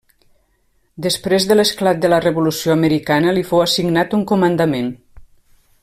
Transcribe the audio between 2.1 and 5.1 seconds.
la Revolució Americana li fou assignat un comandament.